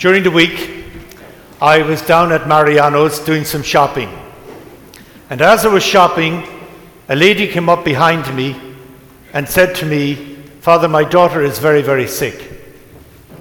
During 0.00 0.22
the 0.22 0.30
week, 0.30 0.86
I 1.60 1.82
was 1.82 2.00
down 2.00 2.32
at 2.32 2.48
Mariano's 2.48 3.18
doing 3.18 3.44
some 3.44 3.62
shopping. 3.62 4.08
And 5.28 5.42
as 5.42 5.66
I 5.66 5.68
was 5.68 5.82
shopping, 5.82 6.42
a 7.10 7.14
lady 7.14 7.46
came 7.46 7.68
up 7.68 7.84
behind 7.84 8.34
me 8.34 8.56
and 9.34 9.46
said 9.46 9.74
to 9.74 9.84
me, 9.84 10.36
Father, 10.62 10.88
my 10.88 11.04
daughter 11.04 11.42
is 11.42 11.58
very, 11.58 11.82
very 11.82 12.08
sick. 12.08 12.50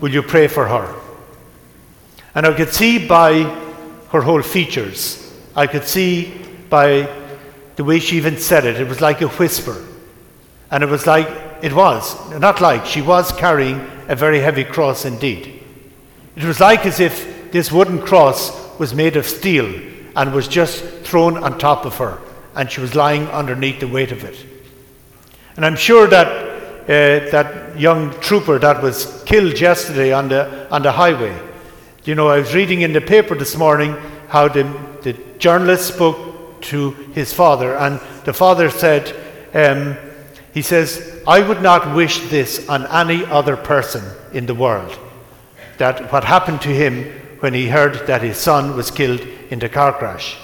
Will 0.02 0.12
you 0.12 0.22
pray 0.22 0.48
for 0.50 0.68
her? 0.68 1.00
And 2.36 2.46
I 2.46 2.54
could 2.54 2.74
see 2.74 3.08
by 3.08 3.44
her 4.10 4.20
whole 4.22 4.42
features, 4.42 5.34
I 5.56 5.66
could 5.66 5.86
see 5.86 6.46
by 6.70 7.08
the 7.78 7.86
way 7.86 8.00
she 8.00 8.18
even 8.18 8.38
said 8.38 8.66
it, 8.66 8.82
it 8.82 8.88
was 8.90 9.00
like 9.00 9.22
a 9.22 9.30
whisper. 9.30 9.82
And 10.72 10.84
it 10.84 10.90
was 10.90 11.08
like, 11.08 11.30
it 11.62 11.72
was, 11.72 12.18
not 12.38 12.60
like, 12.60 12.86
she 12.86 13.02
was 13.02 13.32
carrying 13.32 13.80
a 14.10 14.16
very 14.18 14.42
heavy 14.42 14.66
cross 14.66 15.06
indeed. 15.06 15.59
It 16.40 16.46
was 16.46 16.62
like 16.62 16.86
as 16.86 17.02
if 17.02 17.52
this 17.52 17.70
wooden 17.70 18.00
cross 18.02 18.80
was 18.80 18.96
made 18.96 19.18
of 19.18 19.26
steel 19.26 19.66
and 20.16 20.34
was 20.34 20.48
just 20.48 20.82
thrown 21.04 21.36
on 21.36 21.58
top 21.58 21.84
of 21.84 21.98
her, 21.98 22.18
and 22.56 22.72
she 22.72 22.80
was 22.80 22.96
lying 22.96 23.28
underneath 23.28 23.82
the 23.82 23.90
weight 23.90 24.14
of 24.14 24.24
it. 24.24 24.46
And 25.58 25.66
I'm 25.66 25.76
sure 25.76 26.08
that 26.08 26.28
uh, 26.28 27.30
that 27.32 27.78
young 27.78 28.18
trooper 28.22 28.58
that 28.58 28.82
was 28.82 29.22
killed 29.26 29.60
yesterday 29.60 30.14
on 30.14 30.30
the 30.30 30.70
on 30.72 30.82
the 30.82 30.94
highway. 30.94 31.38
You 32.06 32.16
know, 32.16 32.30
I 32.30 32.40
was 32.40 32.56
reading 32.56 32.82
in 32.82 32.94
the 32.94 33.02
paper 33.02 33.36
this 33.36 33.58
morning 33.58 33.98
how 34.30 34.48
the, 34.48 34.64
the 35.04 35.18
journalist 35.40 35.94
spoke 35.94 36.62
to 36.62 36.92
his 36.92 37.34
father, 37.34 37.76
and 37.76 38.00
the 38.24 38.32
father 38.32 38.70
said, 38.70 39.14
um, 39.54 39.98
he 40.54 40.62
says, 40.62 41.22
I 41.28 41.46
would 41.46 41.62
not 41.62 41.94
wish 41.94 42.30
this 42.30 42.70
on 42.70 42.88
any 42.88 43.26
other 43.26 43.58
person 43.58 44.06
in 44.32 44.46
the 44.46 44.56
world 44.56 44.98
that 45.80 46.12
what 46.12 46.24
happened 46.24 46.62
to 46.62 46.70
him 46.70 47.06
when 47.40 47.54
he 47.54 47.68
heard 47.68 48.06
that 48.08 48.22
his 48.22 48.38
son 48.38 48.76
was 48.76 48.92
killed 48.92 49.22
in 49.50 49.60
the 49.60 49.70
car 49.70 49.94
crash. 49.94 50.38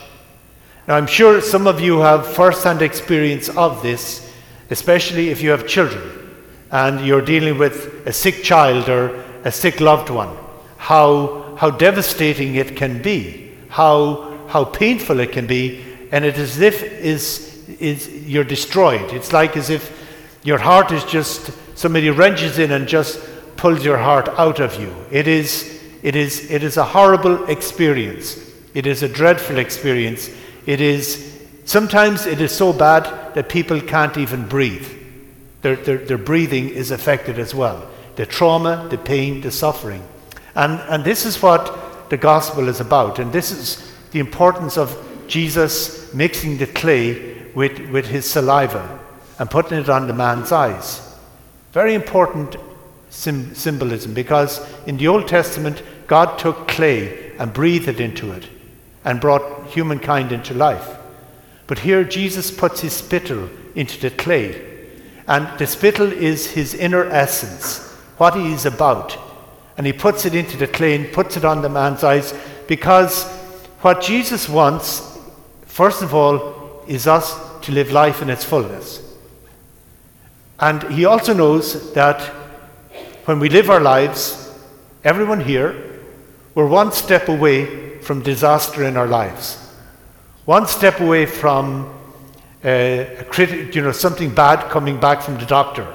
Now, 0.87 0.95
I'm 0.95 1.07
sure 1.07 1.41
some 1.41 1.67
of 1.67 1.79
you 1.79 1.99
have 1.99 2.25
first 2.25 2.63
hand 2.63 2.81
experience 2.81 3.49
of 3.49 3.81
this, 3.81 4.33
especially 4.69 5.29
if 5.29 5.41
you 5.41 5.51
have 5.51 5.67
children 5.67 6.35
and 6.71 7.05
you're 7.05 7.21
dealing 7.21 7.57
with 7.57 8.07
a 8.07 8.13
sick 8.13 8.43
child 8.43 8.89
or 8.89 9.23
a 9.43 9.51
sick 9.51 9.79
loved 9.79 10.09
one. 10.09 10.35
How, 10.77 11.55
how 11.57 11.69
devastating 11.69 12.55
it 12.55 12.75
can 12.75 13.01
be, 13.01 13.51
how, 13.69 14.37
how 14.47 14.65
painful 14.65 15.19
it 15.19 15.31
can 15.31 15.47
be, 15.47 15.83
and 16.11 16.23
it 16.23 16.37
is 16.37 16.57
as 16.57 16.61
if 16.61 16.83
is, 16.83 17.67
is, 17.79 18.07
you're 18.25 18.43
destroyed. 18.43 19.11
It's 19.11 19.33
like 19.33 19.57
as 19.57 19.69
if 19.69 19.91
your 20.43 20.59
heart 20.59 20.91
is 20.91 21.03
just, 21.05 21.51
somebody 21.77 22.09
wrenches 22.09 22.59
in 22.59 22.71
and 22.71 22.87
just 22.87 23.19
pulls 23.57 23.83
your 23.83 23.97
heart 23.97 24.27
out 24.29 24.59
of 24.59 24.79
you. 24.79 24.93
It 25.11 25.27
is, 25.27 25.81
it 26.03 26.15
is, 26.15 26.49
it 26.51 26.63
is 26.63 26.77
a 26.77 26.83
horrible 26.83 27.45
experience. 27.45 28.39
It 28.73 28.85
is 28.85 29.03
a 29.03 29.09
dreadful 29.09 29.57
experience. 29.57 30.29
It 30.65 30.81
is, 30.81 31.47
sometimes 31.65 32.25
it 32.25 32.41
is 32.41 32.51
so 32.51 32.73
bad 32.73 33.33
that 33.33 33.49
people 33.49 33.79
can't 33.81 34.17
even 34.17 34.47
breathe. 34.47 34.87
Their, 35.61 35.75
their, 35.77 35.97
their 35.97 36.17
breathing 36.17 36.69
is 36.69 36.91
affected 36.91 37.39
as 37.39 37.55
well. 37.55 37.89
The 38.17 38.25
trauma, 38.25 38.87
the 38.89 38.97
pain, 38.97 39.41
the 39.41 39.51
suffering. 39.51 40.03
And, 40.55 40.79
and 40.89 41.03
this 41.03 41.25
is 41.25 41.41
what 41.41 42.09
the 42.09 42.17
gospel 42.17 42.67
is 42.67 42.79
about. 42.79 43.19
And 43.19 43.31
this 43.31 43.51
is 43.51 43.93
the 44.11 44.19
importance 44.19 44.77
of 44.77 44.95
Jesus 45.27 46.13
mixing 46.13 46.57
the 46.57 46.67
clay 46.67 47.49
with, 47.55 47.79
with 47.89 48.05
his 48.05 48.29
saliva 48.29 48.99
and 49.39 49.49
putting 49.49 49.79
it 49.79 49.89
on 49.89 50.07
the 50.07 50.13
man's 50.13 50.51
eyes. 50.51 51.15
Very 51.71 51.93
important 51.93 52.55
sim- 53.15 53.55
symbolism 53.55 54.13
because 54.13 54.61
in 54.85 54.97
the 54.97 55.07
Old 55.07 55.27
Testament, 55.27 55.81
God 56.07 56.37
took 56.37 56.67
clay 56.67 57.31
and 57.39 57.53
breathed 57.53 57.99
into 57.99 58.31
it 58.31 58.47
and 59.03 59.21
brought 59.21 59.67
humankind 59.67 60.31
into 60.31 60.53
life. 60.53 60.97
But 61.67 61.79
here, 61.79 62.03
Jesus 62.03 62.51
puts 62.51 62.81
his 62.81 62.93
spittle 62.93 63.49
into 63.73 63.99
the 63.99 64.11
clay. 64.11 64.73
And 65.27 65.47
the 65.57 65.65
spittle 65.65 66.11
is 66.11 66.51
his 66.51 66.75
inner 66.75 67.05
essence, 67.05 67.79
what 68.17 68.35
he 68.35 68.53
is 68.53 68.65
about. 68.65 69.17
And 69.77 69.87
he 69.87 69.93
puts 69.93 70.25
it 70.25 70.35
into 70.35 70.57
the 70.57 70.67
clay 70.67 70.95
and 70.95 71.11
puts 71.11 71.37
it 71.37 71.45
on 71.45 71.61
the 71.61 71.69
man's 71.69 72.03
eyes 72.03 72.33
because 72.67 73.25
what 73.81 74.01
Jesus 74.01 74.47
wants, 74.47 75.17
first 75.65 76.01
of 76.01 76.13
all, 76.13 76.83
is 76.87 77.07
us 77.07 77.35
to 77.61 77.71
live 77.71 77.91
life 77.91 78.21
in 78.21 78.29
its 78.29 78.43
fullness. 78.43 79.01
And 80.59 80.83
he 80.83 81.05
also 81.05 81.33
knows 81.33 81.93
that 81.93 82.31
when 83.25 83.39
we 83.39 83.49
live 83.49 83.71
our 83.71 83.79
lives, 83.79 84.51
everyone 85.03 85.39
here, 85.41 85.99
we're 86.53 86.67
one 86.67 86.91
step 86.91 87.27
away 87.27 87.99
from 87.99 88.21
disaster 88.21 88.83
in 88.83 88.95
our 88.95 89.07
lives. 89.07 89.57
One 90.45 90.67
step 90.67 90.99
away 90.99 91.25
from 91.25 91.85
uh, 92.63 92.67
a 92.67 93.25
criti- 93.27 93.73
you 93.73 93.81
know, 93.81 93.91
something 93.91 94.33
bad 94.33 94.69
coming 94.69 94.99
back 94.99 95.23
from 95.23 95.39
the 95.39 95.45
doctor. 95.47 95.91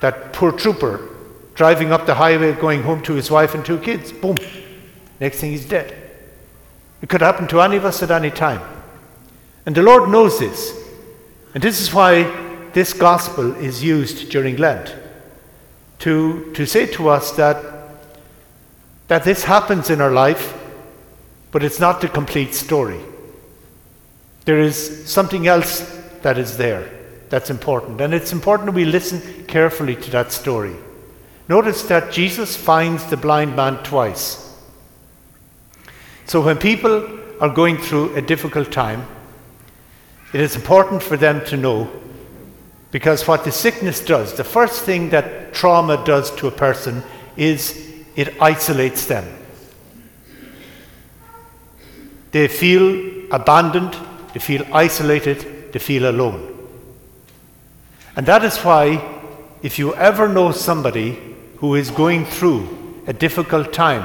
That 0.00 0.32
poor 0.32 0.52
trooper 0.52 1.06
driving 1.54 1.92
up 1.92 2.06
the 2.06 2.14
highway 2.14 2.54
going 2.54 2.82
home 2.82 3.02
to 3.02 3.12
his 3.12 3.30
wife 3.30 3.54
and 3.54 3.62
two 3.62 3.78
kids. 3.78 4.10
Boom. 4.10 4.36
Next 5.20 5.40
thing 5.40 5.50
he's 5.50 5.66
dead. 5.66 5.94
It 7.02 7.10
could 7.10 7.20
happen 7.20 7.46
to 7.48 7.60
any 7.60 7.76
of 7.76 7.84
us 7.84 8.02
at 8.02 8.10
any 8.10 8.30
time. 8.30 8.62
And 9.66 9.74
the 9.74 9.82
Lord 9.82 10.08
knows 10.08 10.38
this. 10.38 10.74
And 11.52 11.62
this 11.62 11.78
is 11.78 11.92
why 11.92 12.22
this 12.72 12.94
gospel 12.94 13.54
is 13.56 13.84
used 13.84 14.30
during 14.30 14.56
Lent 14.56 14.96
to, 16.00 16.52
to 16.54 16.66
say 16.66 16.86
to 16.86 17.08
us 17.08 17.32
that, 17.32 17.62
that 19.08 19.24
this 19.24 19.44
happens 19.44 19.90
in 19.90 20.00
our 20.00 20.10
life, 20.10 20.56
but 21.52 21.62
it's 21.62 21.80
not 21.80 22.00
the 22.00 22.08
complete 22.08 22.54
story. 22.54 23.00
There 24.44 24.58
is 24.58 25.08
something 25.08 25.46
else 25.46 25.80
that 26.22 26.38
is 26.38 26.56
there 26.56 26.90
that's 27.28 27.50
important, 27.50 28.00
and 28.00 28.12
it's 28.12 28.32
important 28.32 28.74
we 28.74 28.84
listen 28.84 29.44
carefully 29.46 29.94
to 29.96 30.10
that 30.10 30.32
story. 30.32 30.74
Notice 31.48 31.82
that 31.84 32.12
Jesus 32.12 32.56
finds 32.56 33.04
the 33.06 33.16
blind 33.16 33.54
man 33.54 33.76
twice. 33.82 34.56
So 36.26 36.40
when 36.40 36.58
people 36.58 37.18
are 37.40 37.48
going 37.48 37.76
through 37.76 38.14
a 38.14 38.22
difficult 38.22 38.70
time, 38.72 39.06
it 40.32 40.40
is 40.40 40.54
important 40.54 41.02
for 41.02 41.16
them 41.16 41.44
to 41.46 41.56
know 41.56 41.90
because 42.90 43.26
what 43.26 43.44
the 43.44 43.52
sickness 43.52 44.04
does, 44.04 44.34
the 44.34 44.44
first 44.44 44.82
thing 44.82 45.10
that 45.10 45.54
trauma 45.54 46.04
does 46.04 46.30
to 46.36 46.48
a 46.48 46.50
person 46.50 47.02
is 47.36 47.88
it 48.16 48.40
isolates 48.40 49.06
them. 49.06 49.24
They 52.32 52.48
feel 52.48 53.32
abandoned, 53.32 53.96
they 54.34 54.40
feel 54.40 54.66
isolated, 54.72 55.72
they 55.72 55.78
feel 55.78 56.10
alone. 56.10 56.46
And 58.16 58.26
that 58.26 58.44
is 58.44 58.58
why, 58.58 59.02
if 59.62 59.78
you 59.78 59.94
ever 59.94 60.28
know 60.28 60.52
somebody 60.52 61.18
who 61.58 61.74
is 61.74 61.90
going 61.90 62.24
through 62.24 63.02
a 63.06 63.12
difficult 63.12 63.72
time, 63.72 64.04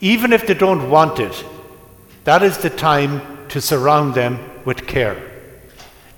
even 0.00 0.32
if 0.32 0.46
they 0.46 0.54
don't 0.54 0.90
want 0.90 1.20
it, 1.20 1.44
that 2.24 2.42
is 2.42 2.58
the 2.58 2.70
time 2.70 3.22
to 3.48 3.60
surround 3.60 4.14
them 4.14 4.38
with 4.64 4.86
care. 4.86 5.31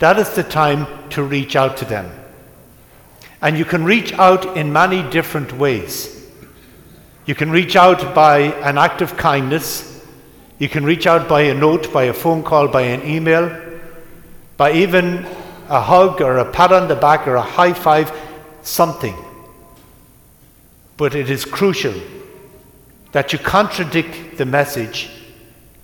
That 0.05 0.19
is 0.19 0.29
the 0.35 0.43
time 0.43 0.87
to 1.13 1.23
reach 1.23 1.57
out 1.57 1.79
to 1.79 1.87
them. 1.87 2.13
And 3.41 3.57
you 3.57 3.65
can 3.65 3.87
reach 3.87 4.13
out 4.13 4.55
in 4.55 4.71
many 4.71 5.03
different 5.09 5.55
ways. 5.55 6.29
You 7.25 7.35
can 7.35 7.51
reach 7.51 7.75
out 7.75 8.15
by 8.15 8.41
an 8.69 8.77
act 8.77 9.01
of 9.01 9.17
kindness. 9.17 10.05
You 10.59 10.69
can 10.69 10.85
reach 10.85 11.07
out 11.07 11.27
by 11.27 11.41
a 11.41 11.55
note, 11.55 11.91
by 11.91 12.03
a 12.03 12.13
phone 12.13 12.43
call, 12.43 12.69
by 12.69 12.83
an 12.83 13.03
email, 13.09 13.49
by 14.59 14.73
even 14.73 15.25
a 15.71 15.81
hug 15.81 16.21
or 16.21 16.37
a 16.37 16.53
pat 16.53 16.71
on 16.71 16.87
the 16.87 16.97
back 16.97 17.27
or 17.27 17.37
a 17.37 17.41
high 17.41 17.73
five, 17.73 18.13
something. 18.61 19.17
But 20.99 21.15
it 21.15 21.31
is 21.31 21.47
crucial 21.47 21.95
that 23.13 23.33
you 23.33 23.39
contradict 23.39 24.37
the 24.37 24.45
message 24.45 25.09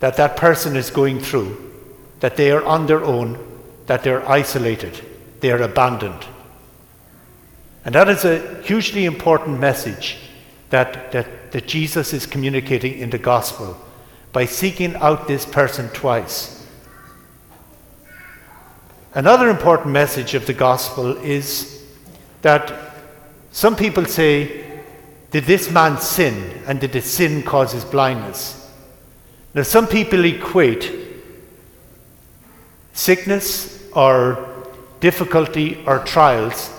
that 0.00 0.18
that 0.18 0.36
person 0.36 0.76
is 0.76 0.90
going 0.90 1.20
through, 1.20 1.56
that 2.20 2.36
they 2.36 2.50
are 2.50 2.62
on 2.66 2.84
their 2.84 3.02
own 3.02 3.46
that 3.90 4.04
they're 4.04 4.30
isolated, 4.30 5.04
they're 5.40 5.60
abandoned. 5.62 6.24
And 7.84 7.92
that 7.96 8.08
is 8.08 8.24
a 8.24 8.62
hugely 8.62 9.04
important 9.04 9.58
message 9.58 10.16
that, 10.68 11.10
that, 11.10 11.50
that 11.50 11.66
Jesus 11.66 12.12
is 12.12 12.24
communicating 12.24 13.00
in 13.00 13.10
the 13.10 13.18
gospel 13.18 13.76
by 14.32 14.44
seeking 14.44 14.94
out 14.94 15.26
this 15.26 15.44
person 15.44 15.88
twice. 15.88 16.64
Another 19.12 19.50
important 19.50 19.90
message 19.90 20.34
of 20.34 20.46
the 20.46 20.54
gospel 20.54 21.16
is 21.16 21.84
that 22.42 22.94
some 23.50 23.74
people 23.74 24.04
say, 24.04 24.82
Did 25.32 25.46
this 25.46 25.68
man 25.68 26.00
sin? 26.00 26.62
And 26.68 26.78
did 26.78 26.94
his 26.94 27.06
sin 27.06 27.42
cause 27.42 27.72
his 27.72 27.84
blindness? 27.84 28.70
Now, 29.52 29.62
some 29.62 29.88
people 29.88 30.24
equate 30.24 30.92
sickness 32.92 33.79
or 33.94 34.48
difficulty 35.00 35.82
or 35.86 36.00
trials 36.00 36.70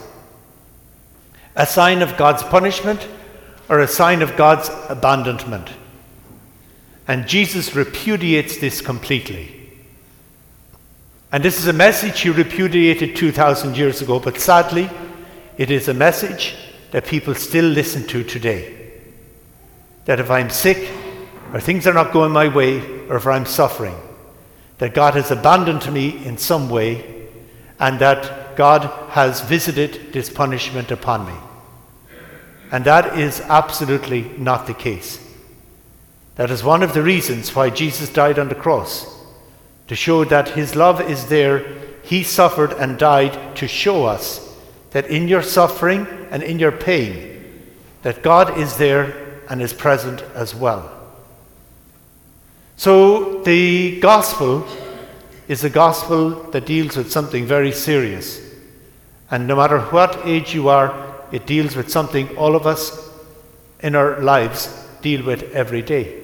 a 1.56 1.66
sign 1.66 2.02
of 2.02 2.18
God's 2.18 2.44
punishment 2.44 3.08
or 3.70 3.80
a 3.80 3.88
sign 3.88 4.22
of 4.22 4.36
God's 4.38 4.70
abandonment. 4.90 5.70
And 7.08 7.28
Jesus 7.28 7.76
repudiates 7.76 8.58
this 8.58 8.82
completely. 8.82 9.58
And 11.32 11.44
this 11.44 11.60
is 11.60 11.68
a 11.68 11.74
message 11.74 12.22
he 12.22 12.30
repudiated 12.30 13.16
2,000 13.16 13.78
years 13.78 14.02
ago, 14.02 14.20
but 14.20 14.40
sadly, 14.40 14.90
it 15.58 15.72
is 15.72 15.88
a 15.88 15.94
message 15.94 16.56
that 16.92 17.06
people 17.06 17.34
still 17.36 17.66
listen 17.66 18.06
to 18.08 18.24
today. 18.24 18.92
That 20.06 20.20
if 20.20 20.30
I'm 20.30 20.50
sick, 20.50 20.90
or 21.54 21.60
things 21.60 21.88
are 21.88 21.94
not 21.94 22.12
going 22.12 22.32
my 22.32 22.48
way, 22.48 23.08
or 23.08 23.18
if 23.18 23.28
I'm 23.28 23.46
suffering, 23.46 23.96
that 24.82 24.96
God 24.96 25.14
has 25.14 25.30
abandoned 25.30 25.94
me 25.94 26.26
in 26.26 26.40
some 26.40 26.68
way, 26.68 27.28
and 27.80 28.00
that 28.00 28.56
God 28.56 28.82
has 29.12 29.42
visited 29.42 30.12
this 30.12 30.28
punishment 30.28 30.90
upon 30.90 31.28
me. 31.28 31.36
And 32.72 32.84
that 32.86 33.20
is 33.20 33.42
absolutely 33.42 34.24
not 34.40 34.66
the 34.66 34.74
case. 34.74 35.24
That 36.34 36.50
is 36.50 36.64
one 36.64 36.82
of 36.82 36.96
the 36.96 37.04
reasons 37.04 37.56
why 37.56 37.70
Jesus 37.70 38.12
died 38.12 38.40
on 38.40 38.50
the 38.50 38.56
cross, 38.56 39.06
to 39.86 39.96
show 39.96 40.24
that 40.24 40.50
his 40.50 40.76
love 40.76 41.00
is 41.00 41.28
there. 41.28 41.64
He 42.02 42.24
suffered 42.24 42.74
and 42.74 42.98
died 42.98 43.56
to 43.58 43.68
show 43.68 44.06
us 44.06 44.58
that 44.94 45.06
in 45.12 45.28
your 45.28 45.44
suffering 45.44 46.08
and 46.32 46.42
in 46.42 46.58
your 46.58 46.72
pain, 46.72 47.70
that 48.02 48.24
God 48.24 48.58
is 48.58 48.78
there 48.78 49.44
and 49.48 49.62
is 49.62 49.74
present 49.74 50.24
as 50.34 50.56
well. 50.56 51.01
So 52.82 53.44
the 53.44 54.00
gospel 54.00 54.66
is 55.48 55.64
a 55.64 55.70
gospel 55.70 56.32
that 56.50 56.66
deals 56.66 56.98
with 56.98 57.12
something 57.12 57.46
very 57.46 57.72
serious. 57.72 58.42
And 59.30 59.46
no 59.46 59.56
matter 59.56 59.82
what 59.92 60.26
age 60.26 60.56
you 60.56 60.68
are, 60.68 60.92
it 61.32 61.46
deals 61.46 61.76
with 61.76 61.92
something 61.92 62.36
all 62.38 62.56
of 62.56 62.66
us 62.66 63.08
in 63.82 63.96
our 63.96 64.20
lives 64.22 64.68
deal 65.04 65.24
with 65.24 65.44
every 65.54 65.84
day. 65.84 66.24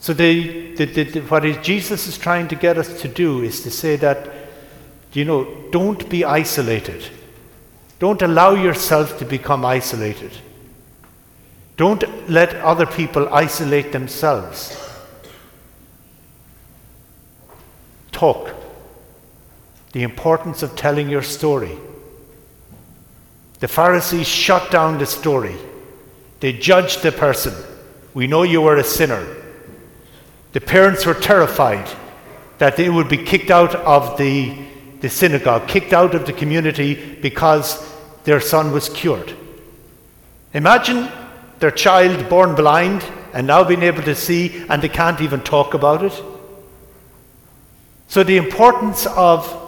So, 0.00 0.12
the, 0.12 0.74
the, 0.74 0.84
the, 0.84 1.20
what 1.22 1.62
Jesus 1.62 2.06
is 2.06 2.18
trying 2.18 2.48
to 2.48 2.54
get 2.54 2.76
us 2.76 3.00
to 3.00 3.08
do 3.08 3.40
is 3.40 3.62
to 3.62 3.70
say 3.70 3.96
that, 3.96 4.28
you 5.14 5.24
know, 5.24 5.46
don't 5.70 6.10
be 6.10 6.26
isolated. 6.26 7.02
Don't 8.00 8.20
allow 8.20 8.50
yourself 8.50 9.18
to 9.20 9.24
become 9.24 9.64
isolated. 9.64 10.32
Don't 11.78 12.04
let 12.28 12.54
other 12.56 12.84
people 12.84 13.32
isolate 13.32 13.92
themselves. 13.92 14.82
Talk. 18.16 18.54
The 19.92 20.02
importance 20.02 20.62
of 20.62 20.74
telling 20.74 21.10
your 21.10 21.20
story. 21.20 21.76
The 23.60 23.68
Pharisees 23.68 24.26
shut 24.26 24.70
down 24.70 24.96
the 24.96 25.04
story. 25.04 25.54
They 26.40 26.54
judged 26.54 27.02
the 27.02 27.12
person. 27.12 27.52
We 28.14 28.26
know 28.26 28.42
you 28.42 28.62
were 28.62 28.78
a 28.78 28.84
sinner. 28.84 29.22
The 30.54 30.62
parents 30.62 31.04
were 31.04 31.12
terrified 31.12 31.90
that 32.56 32.78
they 32.78 32.88
would 32.88 33.10
be 33.10 33.18
kicked 33.18 33.50
out 33.50 33.74
of 33.74 34.16
the, 34.16 34.64
the 35.02 35.10
synagogue, 35.10 35.68
kicked 35.68 35.92
out 35.92 36.14
of 36.14 36.24
the 36.24 36.32
community 36.32 37.18
because 37.20 37.86
their 38.24 38.40
son 38.40 38.72
was 38.72 38.88
cured. 38.88 39.34
Imagine 40.54 41.10
their 41.58 41.70
child 41.70 42.30
born 42.30 42.54
blind 42.54 43.04
and 43.34 43.46
now 43.46 43.62
being 43.62 43.82
able 43.82 44.04
to 44.04 44.14
see, 44.14 44.64
and 44.70 44.80
they 44.80 44.88
can't 44.88 45.20
even 45.20 45.42
talk 45.42 45.74
about 45.74 46.02
it. 46.02 46.35
So, 48.08 48.22
the 48.22 48.36
importance 48.36 49.06
of 49.06 49.62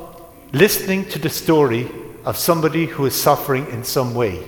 listening 0.53 1.05
to 1.07 1.19
the 1.19 1.29
story 1.29 1.89
of 2.25 2.37
somebody 2.37 2.87
who 2.87 3.07
is 3.07 3.15
suffering 3.15 3.67
in 3.71 3.85
some 3.85 4.15
way. 4.15 4.47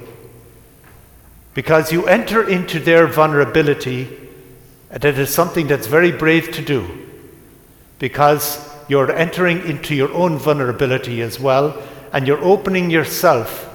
Because 1.54 1.92
you 1.92 2.06
enter 2.06 2.48
into 2.48 2.78
their 2.78 3.06
vulnerability, 3.06 4.08
that 4.90 5.18
is 5.18 5.32
something 5.32 5.66
that's 5.66 5.86
very 5.86 6.12
brave 6.12 6.52
to 6.52 6.62
do. 6.62 6.86
Because 7.98 8.68
you're 8.88 9.12
entering 9.12 9.64
into 9.66 9.94
your 9.94 10.12
own 10.12 10.38
vulnerability 10.38 11.22
as 11.22 11.38
well, 11.38 11.80
and 12.12 12.26
you're 12.26 12.42
opening 12.42 12.90
yourself 12.90 13.66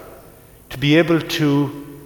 to 0.70 0.78
be 0.78 0.98
able 0.98 1.22
to, 1.22 2.04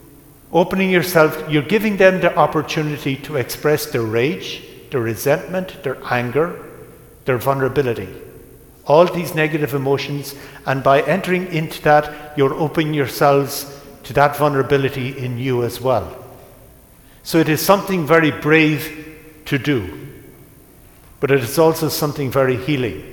opening 0.51 0.89
yourself, 0.89 1.43
you're 1.49 1.61
giving 1.61 1.97
them 1.97 2.21
the 2.21 2.35
opportunity 2.35 3.15
to 3.15 3.37
express 3.37 3.85
their 3.87 4.03
rage, 4.03 4.63
their 4.91 5.01
resentment, 5.01 5.81
their 5.83 5.97
anger, 6.11 6.68
their 7.29 7.37
vulnerability 7.37 8.09
all 8.89 9.05
these 9.05 9.35
negative 9.35 9.75
emotions, 9.75 10.33
and 10.65 10.83
by 10.83 11.01
entering 11.03 11.45
into 11.53 11.79
that, 11.83 12.35
you're 12.35 12.55
opening 12.55 12.91
yourselves 12.91 13.79
to 14.03 14.13
that 14.13 14.35
vulnerability 14.35 15.15
in 15.15 15.37
you 15.37 15.63
as 15.63 15.79
well. 15.79 16.25
So 17.21 17.37
it 17.37 17.47
is 17.49 17.63
something 17.63 18.07
very 18.07 18.31
brave 18.31 19.15
to 19.45 19.59
do, 19.59 20.07
but 21.19 21.29
it 21.29 21.43
is 21.43 21.59
also 21.59 21.87
something 21.87 22.31
very 22.31 22.57
healing. 22.57 23.05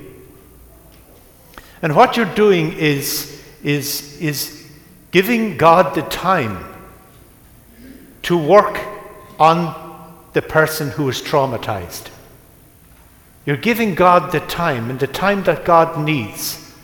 And 1.82 1.94
what 1.94 2.16
you're 2.16 2.34
doing 2.34 2.72
is, 2.72 3.44
is, 3.62 4.18
is 4.18 4.66
giving 5.10 5.58
God 5.58 5.94
the 5.94 6.02
time 6.02 6.64
to 8.22 8.38
work 8.38 8.80
on 9.38 9.74
the 10.32 10.40
person 10.40 10.88
who 10.88 11.06
is 11.10 11.20
traumatized. 11.20 12.08
You're 13.46 13.56
giving 13.56 13.94
God 13.94 14.32
the 14.32 14.40
time 14.40 14.90
and 14.90 14.98
the 14.98 15.06
time 15.06 15.44
that 15.44 15.64
God 15.64 16.04
needs 16.04 16.74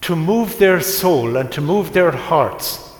to 0.00 0.16
move 0.16 0.58
their 0.58 0.80
soul 0.80 1.36
and 1.36 1.50
to 1.52 1.60
move 1.60 1.92
their 1.92 2.10
hearts 2.10 2.92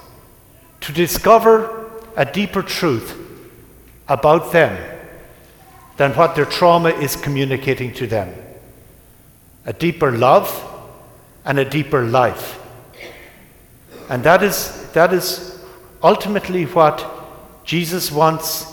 to 0.80 0.92
discover 0.92 1.90
a 2.16 2.24
deeper 2.24 2.62
truth 2.62 3.18
about 4.08 4.52
them 4.52 4.78
than 5.96 6.12
what 6.12 6.36
their 6.36 6.44
trauma 6.44 6.90
is 6.90 7.16
communicating 7.16 7.92
to 7.94 8.06
them. 8.06 8.32
A 9.66 9.72
deeper 9.72 10.12
love 10.12 10.48
and 11.44 11.58
a 11.58 11.64
deeper 11.64 12.04
life. 12.04 12.60
And 14.08 14.22
that 14.22 14.42
is, 14.44 14.88
that 14.92 15.12
is 15.12 15.64
ultimately 16.00 16.64
what 16.64 17.04
Jesus 17.64 18.12
wants 18.12 18.72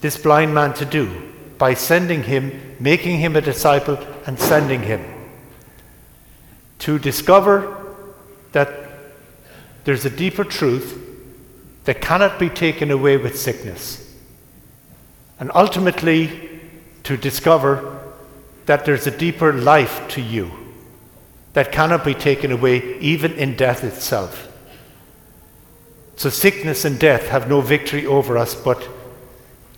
this 0.00 0.16
blind 0.18 0.52
man 0.52 0.74
to 0.74 0.84
do 0.84 1.33
by 1.64 1.72
sending 1.72 2.24
him, 2.24 2.76
making 2.78 3.18
him 3.20 3.36
a 3.36 3.40
disciple, 3.40 3.96
and 4.26 4.38
sending 4.38 4.82
him. 4.82 5.02
To 6.80 6.98
discover 6.98 7.96
that 8.52 8.68
there's 9.84 10.04
a 10.04 10.10
deeper 10.10 10.44
truth 10.44 10.94
that 11.84 12.02
cannot 12.02 12.38
be 12.38 12.50
taken 12.50 12.90
away 12.90 13.16
with 13.16 13.40
sickness. 13.40 14.14
And 15.40 15.50
ultimately, 15.54 16.60
to 17.04 17.16
discover 17.16 17.98
that 18.66 18.84
there's 18.84 19.06
a 19.06 19.18
deeper 19.26 19.50
life 19.50 20.06
to 20.08 20.20
you 20.20 20.50
that 21.54 21.72
cannot 21.72 22.04
be 22.04 22.12
taken 22.12 22.52
away 22.52 22.98
even 22.98 23.32
in 23.32 23.56
death 23.56 23.84
itself. 23.84 24.52
So, 26.16 26.28
sickness 26.28 26.84
and 26.84 27.00
death 27.00 27.28
have 27.28 27.48
no 27.48 27.62
victory 27.62 28.04
over 28.04 28.36
us, 28.36 28.54
but 28.54 28.86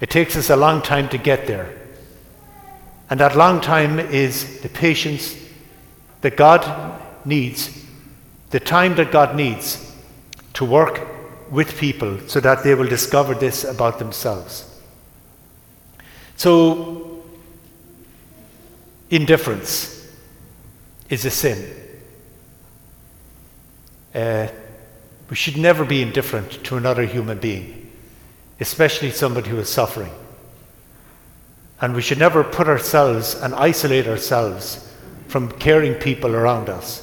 it 0.00 0.10
takes 0.10 0.36
us 0.36 0.50
a 0.50 0.56
long 0.56 0.82
time 0.82 1.08
to 1.08 1.18
get 1.18 1.46
there. 1.46 1.74
And 3.08 3.20
that 3.20 3.36
long 3.36 3.60
time 3.60 3.98
is 3.98 4.60
the 4.60 4.68
patience 4.68 5.36
that 6.20 6.36
God 6.36 7.00
needs, 7.24 7.84
the 8.50 8.60
time 8.60 8.96
that 8.96 9.12
God 9.12 9.36
needs 9.36 9.94
to 10.54 10.64
work 10.64 11.06
with 11.50 11.78
people 11.78 12.18
so 12.26 12.40
that 12.40 12.64
they 12.64 12.74
will 12.74 12.88
discover 12.88 13.34
this 13.34 13.64
about 13.64 13.98
themselves. 13.98 14.64
So, 16.36 17.22
indifference 19.08 20.10
is 21.08 21.24
a 21.24 21.30
sin. 21.30 21.72
Uh, 24.14 24.48
we 25.30 25.36
should 25.36 25.56
never 25.56 25.84
be 25.84 26.02
indifferent 26.02 26.64
to 26.64 26.76
another 26.76 27.04
human 27.04 27.38
being 27.38 27.85
especially 28.60 29.10
somebody 29.10 29.50
who 29.50 29.58
is 29.58 29.68
suffering. 29.68 30.12
And 31.80 31.94
we 31.94 32.02
should 32.02 32.18
never 32.18 32.42
put 32.42 32.68
ourselves 32.68 33.34
and 33.34 33.54
isolate 33.54 34.06
ourselves 34.06 34.94
from 35.28 35.50
caring 35.52 35.94
people 35.94 36.34
around 36.34 36.68
us. 36.68 37.02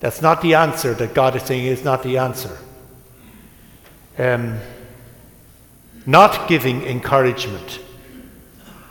That's 0.00 0.20
not 0.20 0.42
the 0.42 0.54
answer 0.54 0.94
that 0.94 1.14
God 1.14 1.36
is 1.36 1.44
saying 1.44 1.66
is 1.66 1.84
not 1.84 2.02
the 2.02 2.18
answer. 2.18 2.58
Um, 4.18 4.58
not 6.04 6.48
giving 6.48 6.82
encouragement 6.82 7.78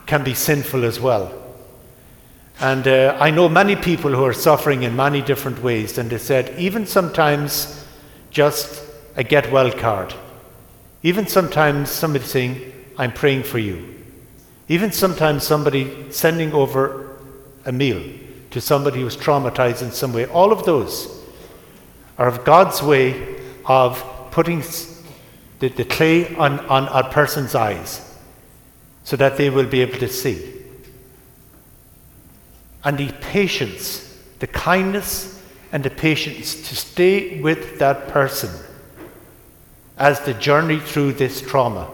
can 0.06 0.24
be 0.24 0.34
sinful 0.34 0.86
as 0.86 1.00
well. 1.00 1.38
And 2.62 2.88
uh, 2.88 3.18
I 3.20 3.32
know 3.32 3.50
many 3.50 3.76
people 3.76 4.12
who 4.12 4.24
are 4.24 4.34
suffering 4.34 4.84
in 4.84 4.96
many 4.96 5.22
different 5.22 5.62
ways, 5.64 5.98
and 5.98 6.10
they 6.10 6.18
said, 6.18 6.58
even 6.58 6.86
sometimes 6.86 7.86
just 8.30 8.84
a 9.18 9.24
get 9.24 9.52
well 9.52 9.72
card. 9.72 10.14
Even 11.04 11.28
sometimes 11.28 11.90
somebody 11.90 12.26
saying, 12.26 12.74
I'm 12.98 13.12
praying 13.12 13.44
for 13.44 13.58
you. 13.58 13.96
Even 14.68 14.92
sometimes 14.92 15.44
somebody 15.44 16.12
sending 16.12 16.54
over 16.54 17.18
a 17.66 17.72
meal 17.72 18.02
to 18.52 18.62
somebody 18.62 19.02
who's 19.02 19.18
traumatized 19.18 19.82
in 19.82 19.92
some 19.92 20.14
way. 20.14 20.26
All 20.28 20.52
of 20.52 20.66
those 20.66 21.24
are 22.18 22.28
of 22.28 22.46
God's 22.46 22.82
way 22.84 23.40
of 23.66 24.04
putting 24.32 24.64
the, 25.60 25.70
the 25.70 25.86
clay 25.86 26.36
on, 26.36 26.60
on 26.68 26.88
a 26.88 27.10
person's 27.10 27.56
eyes 27.56 28.18
so 29.04 29.16
that 29.16 29.38
they 29.38 29.50
will 29.50 29.66
be 29.66 29.82
able 29.82 29.98
to 30.00 30.08
see. 30.08 30.54
And 32.84 32.98
the 32.98 33.12
patience, 33.22 34.20
the 34.40 34.48
kindness 34.48 35.42
and 35.72 35.84
the 35.84 35.90
patience 35.90 36.68
to 36.70 36.76
stay 36.76 37.42
with 37.42 37.80
that 37.80 38.08
person 38.10 38.52
as 40.02 40.20
the 40.22 40.34
journey 40.34 40.80
through 40.80 41.14
this 41.14 41.42
trauma. 41.42 41.88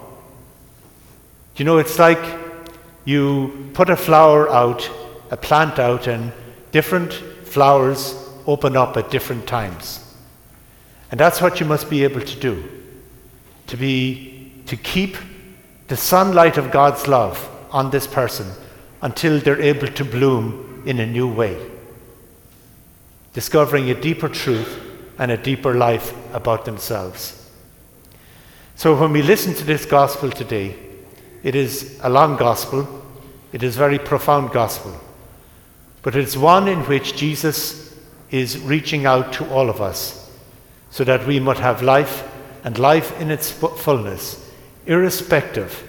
You 1.57 1.65
know, 1.65 1.77
it's 1.77 1.99
like 1.99 2.23
you 3.03 3.69
put 3.73 3.89
a 3.89 3.97
flower 3.97 4.49
out, 4.49 4.89
a 5.29 5.35
plant 5.35 5.77
out, 5.77 6.07
and 6.07 6.31
different 6.71 7.11
flowers 7.11 8.15
open 8.45 8.77
up 8.77 8.95
at 8.95 9.11
different 9.11 9.45
times. 9.45 10.15
And 11.11 11.19
that's 11.19 11.41
what 11.41 11.59
you 11.59 11.65
must 11.65 11.89
be 11.89 12.05
able 12.05 12.21
to 12.21 12.39
do. 12.39 12.63
To 13.67 13.75
be 13.75 14.53
to 14.67 14.77
keep 14.77 15.17
the 15.89 15.97
sunlight 15.97 16.57
of 16.57 16.71
God's 16.71 17.09
love 17.09 17.37
on 17.71 17.89
this 17.89 18.07
person 18.07 18.47
until 19.01 19.41
they're 19.41 19.61
able 19.61 19.87
to 19.87 20.05
bloom 20.05 20.83
in 20.85 21.01
a 21.01 21.05
new 21.05 21.27
way. 21.27 21.57
Discovering 23.33 23.89
a 23.89 23.99
deeper 23.99 24.29
truth 24.29 24.79
and 25.19 25.29
a 25.29 25.37
deeper 25.37 25.73
life 25.73 26.13
about 26.33 26.63
themselves. 26.63 27.36
So 28.77 28.95
when 28.95 29.11
we 29.11 29.23
listen 29.23 29.55
to 29.55 29.63
this 29.63 29.87
gospel 29.87 30.29
today, 30.29 30.75
it 31.41 31.55
is 31.55 31.99
a 32.03 32.11
long 32.11 32.37
gospel, 32.37 32.87
it 33.51 33.63
is 33.63 33.75
very 33.75 33.97
profound 33.97 34.51
gospel, 34.51 34.95
but 36.03 36.15
it's 36.15 36.37
one 36.37 36.67
in 36.67 36.81
which 36.81 37.15
Jesus 37.15 37.97
is 38.29 38.59
reaching 38.59 39.07
out 39.07 39.33
to 39.33 39.49
all 39.49 39.71
of 39.71 39.81
us 39.81 40.31
so 40.91 41.03
that 41.05 41.25
we 41.25 41.39
might 41.39 41.57
have 41.57 41.81
life 41.81 42.31
and 42.63 42.77
life 42.77 43.19
in 43.19 43.31
its 43.31 43.49
fullness, 43.49 44.47
irrespective 44.85 45.83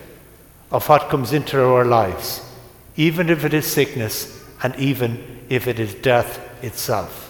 of 0.70 0.88
what 0.88 1.10
comes 1.10 1.34
into 1.34 1.62
our 1.62 1.84
lives, 1.84 2.40
even 2.96 3.28
if 3.28 3.44
it 3.44 3.52
is 3.52 3.66
sickness 3.66 4.42
and 4.62 4.74
even 4.76 5.42
if 5.50 5.66
it 5.68 5.78
is 5.78 5.94
death 5.96 6.40
itself. 6.64 7.27